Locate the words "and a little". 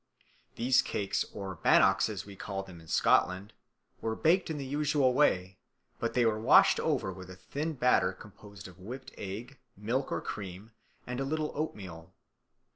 11.05-11.51